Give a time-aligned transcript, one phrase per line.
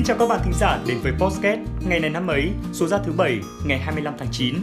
[0.00, 2.98] Xin chào các bạn thính giả đến với Postcast ngày này năm ấy, số ra
[2.98, 4.54] thứ bảy, ngày 25 tháng 9.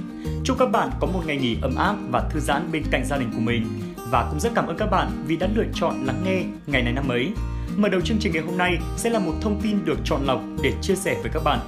[0.44, 3.18] Chúc các bạn có một ngày nghỉ ấm áp và thư giãn bên cạnh gia
[3.18, 3.68] đình của mình.
[4.12, 6.94] Và cũng rất cảm ơn các bạn vì đã lựa chọn lắng nghe ngày này
[6.94, 7.32] năm ấy.
[7.76, 10.42] Mở đầu chương trình ngày hôm nay sẽ là một thông tin được chọn lọc
[10.64, 11.60] để chia sẻ với các bạn.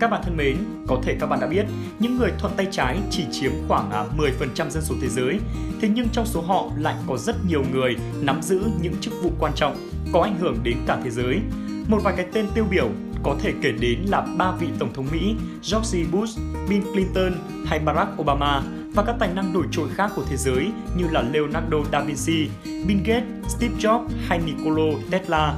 [0.00, 0.56] Các bạn thân mến,
[0.88, 1.66] có thể các bạn đã biết,
[1.98, 5.38] những người thuận tay trái chỉ chiếm khoảng à, 10% dân số thế giới.
[5.80, 9.30] Thế nhưng trong số họ lại có rất nhiều người nắm giữ những chức vụ
[9.38, 9.76] quan trọng,
[10.12, 11.40] có ảnh hưởng đến cả thế giới.
[11.88, 12.88] Một vài cái tên tiêu biểu
[13.22, 15.34] có thể kể đến là ba vị tổng thống Mỹ
[15.72, 16.38] George Bush,
[16.68, 17.32] Bill Clinton
[17.66, 18.62] hay Barack Obama
[18.94, 22.48] và các tài năng nổi trội khác của thế giới như là Leonardo da Vinci,
[22.64, 25.54] Bill Gates, Steve Jobs hay Nikola Tesla.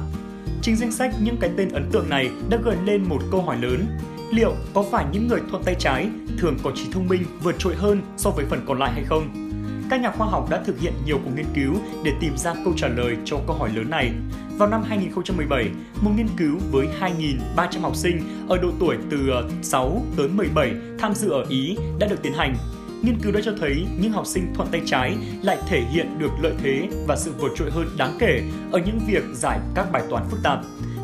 [0.61, 3.57] Trên danh sách những cái tên ấn tượng này đã gợi lên một câu hỏi
[3.61, 3.85] lớn.
[4.31, 7.75] Liệu có phải những người thuận tay trái thường có trí thông minh vượt trội
[7.75, 9.40] hơn so với phần còn lại hay không?
[9.91, 12.73] Các nhà khoa học đã thực hiện nhiều cuộc nghiên cứu để tìm ra câu
[12.77, 14.11] trả lời cho câu hỏi lớn này.
[14.57, 15.69] Vào năm 2017,
[16.01, 16.87] một nghiên cứu với
[17.55, 21.77] 2.300 học sinh ở độ tuổi từ ờ, 6 tới 17 tham dự ở Ý
[21.99, 22.55] đã được tiến hành.
[23.01, 26.31] Nghiên cứu đã cho thấy những học sinh thuận tay trái lại thể hiện được
[26.41, 30.03] lợi thế và sự vượt trội hơn đáng kể ở những việc giải các bài
[30.09, 30.59] toán phức tạp.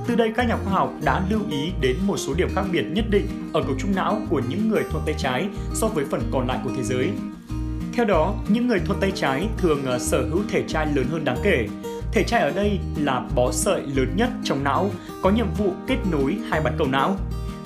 [0.08, 2.84] Từ đây các nhà khoa học đã lưu ý đến một số điểm khác biệt
[2.84, 6.22] nhất định ở cấu trúc não của những người thuận tay trái so với phần
[6.32, 7.12] còn lại của thế giới.
[7.98, 11.26] Theo đó, những người thuận tay trái thường ờ, sở hữu thể trai lớn hơn
[11.26, 11.68] đáng kể.
[12.12, 15.98] Thể trai ở đây là bó sợi lớn nhất trong não, có nhiệm vụ kết
[16.12, 17.16] nối hai bán cầu não.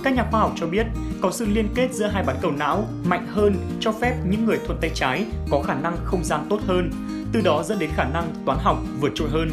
[0.03, 0.85] Các nhà khoa học cho biết
[1.21, 4.59] có sự liên kết giữa hai bán cầu não mạnh hơn cho phép những người
[4.65, 6.91] thuận tay trái có khả năng không gian tốt hơn,
[7.33, 9.51] từ đó dẫn đến khả năng toán học vượt trội hơn.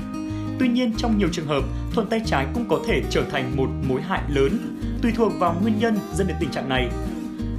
[0.59, 1.63] Tuy nhiên trong nhiều trường hợp,
[1.95, 4.59] thuận tay trái cũng có thể trở thành một mối hại lớn,
[5.03, 6.89] tùy thuộc vào nguyên nhân dẫn đến tình trạng này.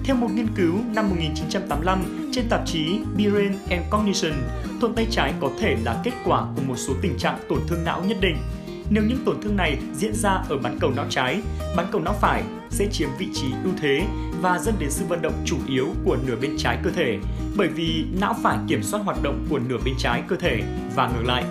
[0.10, 4.34] Theo một nghiên cứu năm 1985 trên tạp chí Brain and Cognition,
[4.82, 7.84] thuận tay trái có thể là kết quả của một số tình trạng tổn thương
[7.84, 8.38] não nhất định.
[8.90, 11.42] Nếu những tổn thương này diễn ra ở bán cầu não trái,
[11.76, 14.08] bán cầu não phải sẽ chiếm vị trí ưu thế
[14.42, 17.18] và dẫn đến sự vận động chủ yếu của nửa bên trái cơ thể,
[17.58, 20.62] bởi vì não phải kiểm soát hoạt động của nửa bên trái cơ thể
[20.96, 21.44] và ngược lại.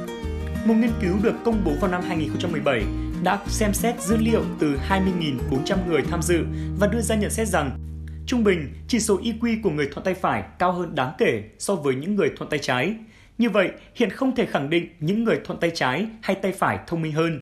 [0.65, 2.83] Một nghiên cứu được công bố vào năm 2017
[3.23, 6.45] đã xem xét dữ liệu từ 20.400 người tham dự
[6.79, 7.88] và đưa ra nhận xét rằng
[8.29, 11.75] Trung bình, chỉ số IQ của người thuận tay phải cao hơn đáng kể so
[11.75, 12.95] với những người thuận tay trái.
[13.39, 16.79] Như vậy, hiện không thể khẳng định những người thuận tay trái hay tay phải
[16.87, 17.41] thông minh hơn.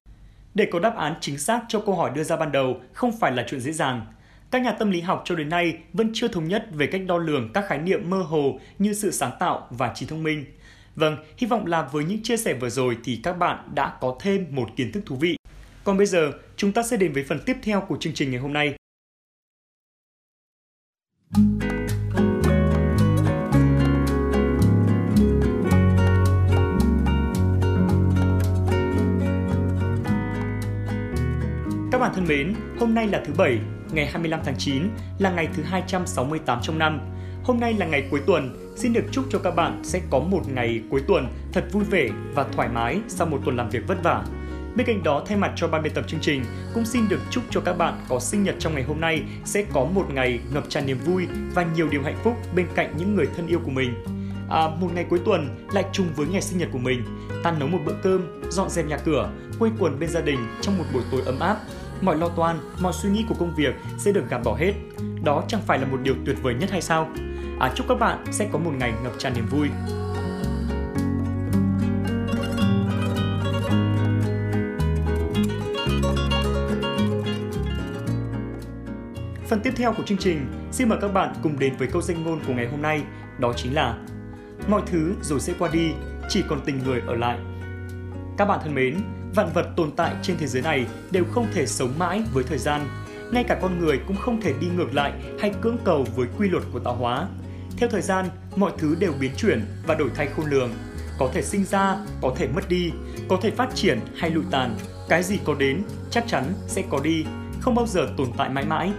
[0.54, 3.32] Để có đáp án chính xác cho câu hỏi đưa ra ban đầu không phải
[3.32, 4.06] là chuyện dễ dàng.
[4.50, 7.18] Các nhà tâm lý học cho đến nay vẫn chưa thống nhất về cách đo
[7.18, 10.44] lường các khái niệm mơ hồ như sự sáng tạo và trí thông minh.
[10.96, 14.16] Vâng, hy vọng là với những chia sẻ vừa rồi thì các bạn đã có
[14.20, 15.36] thêm một kiến thức thú vị.
[15.84, 18.40] Còn bây giờ, chúng ta sẽ đến với phần tiếp theo của chương trình ngày
[18.40, 18.74] hôm nay.
[31.96, 33.58] Các bạn thân mến, hôm nay là thứ Bảy,
[33.92, 34.82] ngày 25 tháng 9,
[35.18, 37.00] là ngày thứ 268 trong năm.
[37.44, 40.42] Hôm nay là ngày cuối tuần, xin được chúc cho các bạn sẽ có một
[40.54, 44.02] ngày cuối tuần thật vui vẻ và thoải mái sau một tuần làm việc vất
[44.02, 44.24] vả.
[44.76, 47.44] Bên cạnh đó, thay mặt cho ban biên tập chương trình, cũng xin được chúc
[47.50, 50.64] cho các bạn có sinh nhật trong ngày hôm nay sẽ có một ngày ngập
[50.68, 53.70] tràn niềm vui và nhiều điều hạnh phúc bên cạnh những người thân yêu của
[53.70, 53.94] mình.
[54.50, 57.02] À, một ngày cuối tuần lại trùng với ngày sinh nhật của mình,
[57.42, 60.78] ta nấu một bữa cơm, dọn dẹp nhà cửa, quây quần bên gia đình trong
[60.78, 61.56] một buổi tối ấm áp.
[62.02, 64.72] Mọi lo toan, mọi suy nghĩ của công việc sẽ được gạt bỏ hết.
[65.24, 67.08] Đó chẳng phải là một điều tuyệt vời nhất hay sao?
[67.60, 69.68] À, chúc các bạn sẽ có một ngày ngập tràn niềm vui.
[79.48, 82.24] Phần tiếp theo của chương trình, xin mời các bạn cùng đến với câu danh
[82.24, 83.02] ngôn của ngày hôm nay,
[83.38, 83.98] đó chính là
[84.68, 85.92] Mọi thứ rồi sẽ qua đi,
[86.28, 87.38] chỉ còn tình người ở lại.
[88.36, 88.96] Các bạn thân mến,
[89.36, 92.58] vạn vật tồn tại trên thế giới này đều không thể sống mãi với thời
[92.58, 92.88] gian.
[93.32, 96.48] Ngay cả con người cũng không thể đi ngược lại hay cưỡng cầu với quy
[96.48, 97.28] luật của tạo hóa.
[97.76, 98.26] Theo thời gian,
[98.56, 100.70] mọi thứ đều biến chuyển và đổi thay khôn lường.
[101.18, 102.92] Có thể sinh ra, có thể mất đi,
[103.28, 104.76] có thể phát triển hay lụi tàn.
[105.08, 107.24] Cái gì có đến, chắc chắn sẽ có đi,
[107.60, 108.92] không bao giờ tồn tại mãi mãi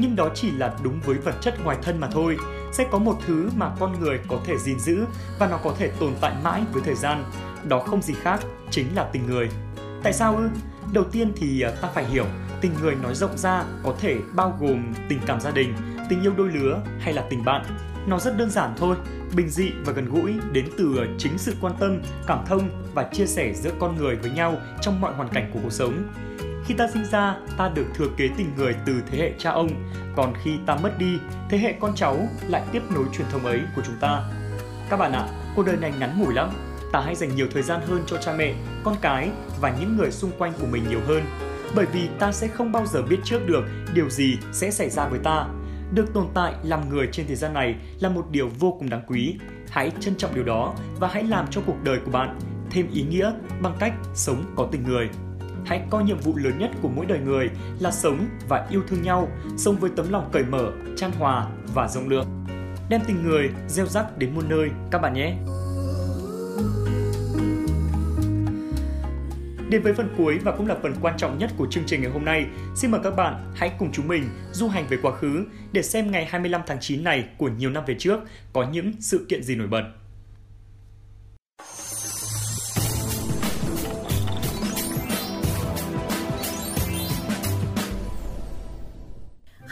[0.00, 2.36] nhưng đó chỉ là đúng với vật chất ngoài thân mà thôi.
[2.72, 5.04] Sẽ có một thứ mà con người có thể gìn giữ
[5.38, 7.24] và nó có thể tồn tại mãi với thời gian.
[7.68, 8.40] Đó không gì khác,
[8.70, 9.48] chính là tình người.
[10.02, 10.48] Tại sao ư?
[10.92, 12.26] Đầu tiên thì ờ, ta phải hiểu
[12.60, 15.74] tình người nói rộng ra có thể bao gồm tình cảm gia đình,
[16.08, 17.64] tình yêu đôi lứa hay là tình bạn.
[18.06, 18.96] Nó rất đơn giản thôi,
[19.36, 23.08] bình dị và gần gũi đến từ ờ, chính sự quan tâm, cảm thông và
[23.12, 26.04] chia sẻ giữa con người với nhau trong mọi hoàn cảnh của cuộc sống
[26.68, 29.68] khi ta sinh ra, ta được thừa kế tình người từ thế hệ cha ông,
[30.16, 31.18] còn khi ta mất đi,
[31.48, 34.22] thế hệ con cháu lại tiếp nối truyền thống ấy của chúng ta.
[34.90, 36.50] Các bạn ạ, à, cuộc đời này ngắn ngủi lắm.
[36.92, 38.54] Ta hãy dành nhiều thời gian hơn cho cha mẹ,
[38.84, 39.30] con cái
[39.60, 41.22] và những người xung quanh của mình nhiều hơn.
[41.74, 43.64] bởi vì ta sẽ không bao giờ biết trước được
[43.94, 45.46] điều gì sẽ xảy ra với ta.
[45.92, 49.02] Được tồn tại làm người trên thế gian này là một điều vô cùng đáng
[49.06, 49.36] quý.
[49.70, 52.38] Hãy trân trọng điều đó và hãy làm cho cuộc đời của bạn
[52.70, 55.08] thêm ý nghĩa bằng cách sống có tình người.
[55.66, 57.50] Hãy coi nhiệm vụ lớn nhất của mỗi đời người
[57.80, 61.88] là sống và yêu thương nhau, sống với tấm lòng cởi mở, chan hòa và
[61.88, 62.26] rộng lượng.
[62.88, 65.34] Đem tình người gieo rắc đến muôn nơi các bạn nhé.
[69.70, 72.10] Đến với phần cuối và cũng là phần quan trọng nhất của chương trình ngày
[72.10, 72.46] hôm nay,
[72.76, 76.10] xin mời các bạn hãy cùng chúng mình du hành về quá khứ để xem
[76.10, 78.20] ngày 25 tháng 9 này của nhiều năm về trước
[78.52, 79.82] có những sự kiện gì nổi bật.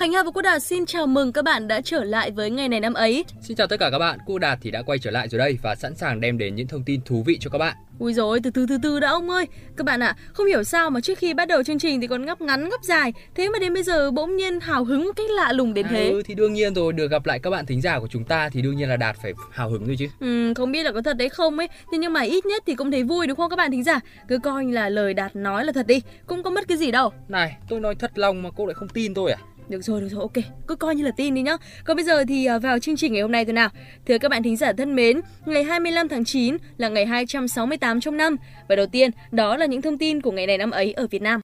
[0.06, 2.68] Khánh Hà và Cô Đạt xin chào mừng các bạn đã trở lại với ngày
[2.68, 3.24] này năm ấy.
[3.40, 5.58] Xin chào tất cả các bạn, Cô Đạt thì đã quay trở lại rồi đây
[5.62, 7.76] và sẵn sàng đem đến những thông tin thú vị cho các bạn.
[7.98, 9.46] Ui rồi, từ từ từ từ đã ông ơi.
[9.76, 12.06] Các bạn ạ, à, không hiểu sao mà trước khi bắt đầu chương trình thì
[12.06, 15.12] còn ngắp ngắn ngắp dài, thế mà đến bây giờ bỗng nhiên hào hứng một
[15.16, 16.04] cách lạ lùng đến thế.
[16.04, 18.24] À, ừ thì đương nhiên rồi, được gặp lại các bạn thính giả của chúng
[18.24, 20.06] ta thì đương nhiên là Đạt phải hào hứng rồi chứ.
[20.20, 22.74] Ừ, không biết là có thật đấy không ấy, thế nhưng mà ít nhất thì
[22.74, 24.00] cũng thấy vui đúng không các bạn thính giả?
[24.28, 26.90] Cứ coi như là lời Đạt nói là thật đi, cũng có mất cái gì
[26.90, 27.12] đâu.
[27.28, 29.38] Này, tôi nói thật lòng mà cô lại không tin tôi à?
[29.68, 31.56] Được rồi, được rồi, ok, cứ coi như là tin đi nhá.
[31.84, 33.68] Còn bây giờ thì à, vào chương trình ngày hôm nay thôi nào.
[34.06, 38.16] Thưa các bạn thính giả thân mến, ngày 25 tháng 9 là ngày 268 trong
[38.16, 38.36] năm.
[38.68, 41.22] Và đầu tiên, đó là những thông tin của ngày này năm ấy ở Việt
[41.22, 41.40] Nam.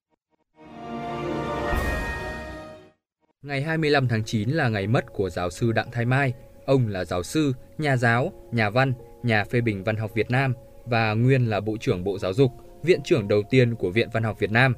[3.43, 6.33] Ngày 25 tháng 9 là ngày mất của giáo sư Đặng Thái Mai.
[6.67, 8.93] Ông là giáo sư, nhà giáo, nhà văn,
[9.23, 10.55] nhà phê bình văn học Việt Nam
[10.85, 12.53] và nguyên là Bộ trưởng Bộ Giáo dục,
[12.83, 14.75] viện trưởng đầu tiên của Viện Văn học Việt Nam.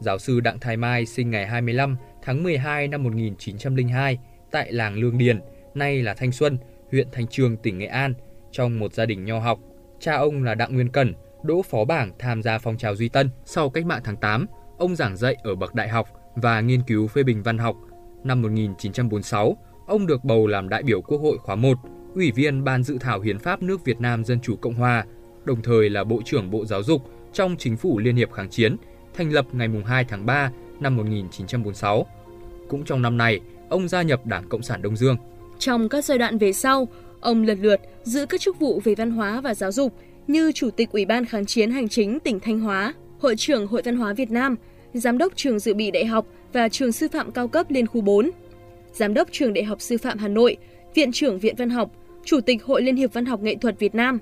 [0.00, 4.18] Giáo sư Đặng Thái Mai sinh ngày 25 tháng 12 năm 1902
[4.50, 5.40] tại làng Lương Điền,
[5.74, 6.58] nay là Thanh Xuân,
[6.90, 8.14] huyện Thanh Trương, tỉnh Nghệ An,
[8.50, 9.58] trong một gia đình nho học.
[10.00, 13.30] Cha ông là Đặng Nguyên Cẩn, đỗ phó bảng tham gia phong trào Duy Tân.
[13.44, 14.46] Sau cách mạng tháng 8,
[14.78, 17.76] ông giảng dạy ở bậc đại học và nghiên cứu phê bình văn học.
[18.24, 19.56] Năm 1946,
[19.86, 21.78] ông được bầu làm đại biểu Quốc hội khóa 1,
[22.14, 25.04] ủy viên Ban dự thảo Hiến pháp nước Việt Nam Dân chủ Cộng hòa,
[25.44, 27.02] đồng thời là Bộ trưởng Bộ Giáo dục
[27.32, 28.76] trong Chính phủ Liên hiệp kháng chiến,
[29.18, 30.50] thành lập ngày 2 tháng 3
[30.80, 32.06] năm 1946.
[32.68, 35.16] Cũng trong năm này, ông gia nhập Đảng Cộng sản Đông Dương.
[35.58, 36.88] Trong các giai đoạn về sau,
[37.20, 39.94] ông lần lượt giữ các chức vụ về văn hóa và giáo dục
[40.26, 43.82] như Chủ tịch Ủy ban Kháng chiến Hành chính tỉnh Thanh Hóa, Hội trưởng Hội
[43.84, 44.56] Văn hóa Việt Nam,
[44.92, 48.00] Giám đốc trường dự bị đại học và trường sư phạm cao cấp Liên khu
[48.00, 48.30] 4,
[48.92, 50.56] Giám đốc trường Đại học Sư phạm Hà Nội,
[50.94, 51.90] Viện trưởng Viện Văn học,
[52.24, 54.18] Chủ tịch Hội Liên hiệp Văn học Nghệ thuật Việt Nam.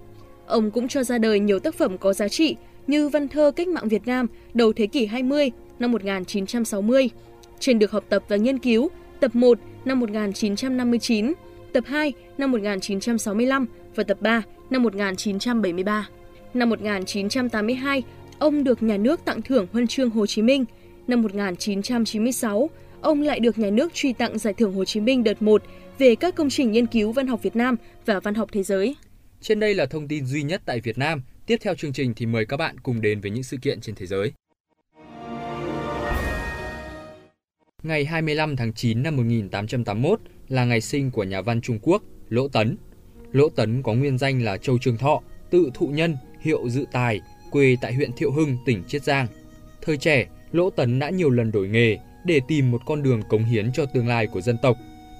[0.46, 3.68] Ông cũng cho ra đời nhiều tác phẩm có giá trị như Văn thơ cách
[3.68, 7.10] mạng Việt Nam đầu thế kỷ 20 năm 1960,
[7.58, 8.88] trên được học tập và nghiên cứu,
[9.20, 11.32] tập 1 năm 1959,
[11.72, 16.08] tập 2 năm 1965 và tập 3 năm 1973.
[16.54, 18.02] Năm 1982,
[18.38, 20.64] ông được nhà nước tặng thưởng huân chương Hồ Chí Minh.
[21.06, 25.42] Năm 1996, ông lại được nhà nước truy tặng giải thưởng Hồ Chí Minh đợt
[25.42, 25.62] 1
[25.98, 28.96] về các công trình nghiên cứu văn học Việt Nam và văn học thế giới.
[29.40, 31.22] Trên đây là thông tin duy nhất tại Việt Nam.
[31.46, 33.94] Tiếp theo chương trình thì mời các bạn cùng đến với những sự kiện trên
[33.94, 34.32] thế giới.
[37.82, 42.48] Ngày 25 tháng 9 năm 1881 là ngày sinh của nhà văn Trung Quốc Lỗ
[42.48, 42.76] Tấn.
[43.32, 47.20] Lỗ Tấn có nguyên danh là Châu Trường Thọ, tự thụ nhân, hiệu dự tài,
[47.50, 49.26] quê tại huyện Thiệu Hưng, tỉnh Chiết Giang.
[49.82, 53.44] Thời trẻ, Lỗ Tấn đã nhiều lần đổi nghề để tìm một con đường cống
[53.44, 54.76] hiến cho tương lai của dân tộc.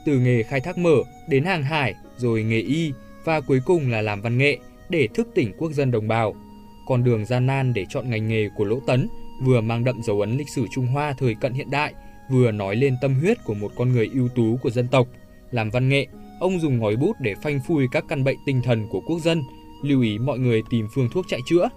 [0.06, 0.96] Từ nghề khai thác mở
[1.28, 2.92] đến hàng hải, rồi nghề y
[3.24, 4.58] và cuối cùng là làm văn nghệ
[4.90, 6.34] để thức tỉnh quốc dân đồng bào.
[6.86, 9.08] Con đường gian nan để chọn ngành nghề của Lỗ Tấn
[9.42, 11.94] vừa mang đậm dấu ấn lịch sử Trung Hoa thời cận hiện đại–
[12.28, 15.08] vừa nói lên tâm huyết của một con người ưu tú của dân tộc.
[15.50, 16.06] Làm văn nghệ,
[16.40, 19.42] ông dùng ngòi bút để phanh phui các căn bệnh tinh thần của quốc dân,
[19.82, 21.68] lưu ý mọi người tìm phương thuốc chạy chữa.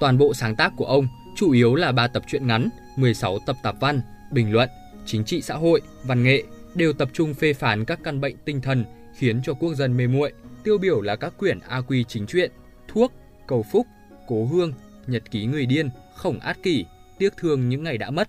[0.00, 3.56] Toàn bộ sáng tác của ông chủ yếu là ba tập truyện ngắn, 16 tập
[3.62, 4.00] tạp văn,
[4.32, 4.68] bình luận,
[5.06, 6.42] chính trị xã hội, văn nghệ
[6.74, 8.84] đều tập trung phê phán các căn bệnh tinh thần
[9.18, 10.32] khiến cho quốc dân mê muội.
[10.64, 12.50] Tiêu biểu là các quyển A Quy chính truyện,
[12.88, 13.12] Thuốc,
[13.46, 13.86] Cầu Phúc,
[14.28, 14.72] Cố Hương,
[15.06, 16.84] Nhật ký người điên, Khổng Át Kỷ,
[17.18, 18.28] Tiếc thương những ngày đã mất,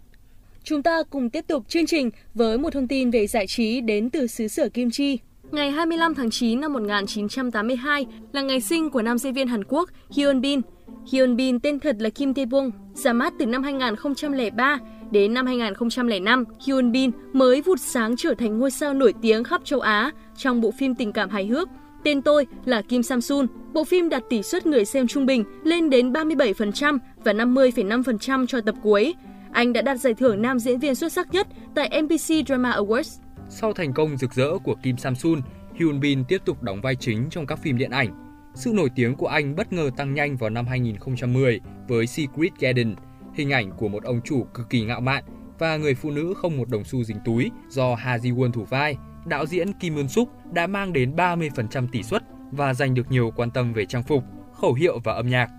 [0.65, 4.09] Chúng ta cùng tiếp tục chương trình với một thông tin về giải trí đến
[4.09, 5.19] từ xứ sở Kim Chi.
[5.51, 9.89] Ngày 25 tháng 9 năm 1982 là ngày sinh của nam diễn viên Hàn Quốc
[10.11, 10.61] Hyun Bin.
[11.11, 14.79] Hyun Bin tên thật là Kim Tae Bung, ra mắt từ năm 2003
[15.11, 19.61] đến năm 2005, Hyun Bin mới vụt sáng trở thành ngôi sao nổi tiếng khắp
[19.63, 21.69] châu Á trong bộ phim tình cảm hài hước
[22.05, 23.47] Tên tôi là Kim Samsun.
[23.73, 28.61] Bộ phim đạt tỷ suất người xem trung bình lên đến 37% và 50,5% cho
[28.61, 29.13] tập cuối.
[29.51, 33.19] Anh đã đạt giải thưởng nam diễn viên xuất sắc nhất tại MBC Drama Awards.
[33.49, 35.41] Sau thành công rực rỡ của Kim Samsun,
[35.73, 38.09] Hyun Bin tiếp tục đóng vai chính trong các phim điện ảnh.
[38.55, 42.95] Sự nổi tiếng của anh bất ngờ tăng nhanh vào năm 2010 với Secret Garden.
[43.33, 45.23] hình ảnh của một ông chủ cực kỳ ngạo mạn
[45.59, 48.63] và người phụ nữ không một đồng xu dính túi do Ha Ji Won thủ
[48.63, 53.11] vai, đạo diễn Kim Eun Suk đã mang đến 30% tỷ suất và giành được
[53.11, 55.49] nhiều quan tâm về trang phục, khẩu hiệu và âm nhạc.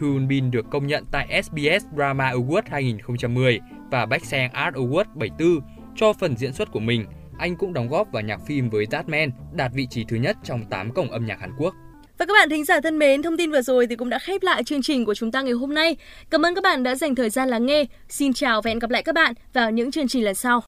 [0.00, 3.60] Hyun Bin được công nhận tại SBS Drama Award 2010
[3.90, 5.60] và Backsang Art Award 74
[5.96, 7.04] cho phần diễn xuất của mình.
[7.38, 10.64] Anh cũng đóng góp vào nhạc phim với Batman đạt vị trí thứ nhất trong
[10.70, 11.74] 8 cổng âm nhạc Hàn Quốc.
[12.18, 14.42] Và các bạn thính giả thân mến, thông tin vừa rồi thì cũng đã khép
[14.42, 15.96] lại chương trình của chúng ta ngày hôm nay.
[16.30, 17.84] Cảm ơn các bạn đã dành thời gian lắng nghe.
[18.08, 20.62] Xin chào và hẹn gặp lại các bạn vào những chương trình lần sau.